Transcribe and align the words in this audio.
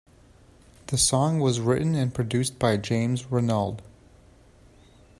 The 0.87 0.97
song 0.97 1.37
was 1.39 1.59
written 1.59 1.93
and 1.93 2.11
produced 2.11 2.57
by 2.57 2.75
James 2.77 3.25
Renald. 3.25 3.81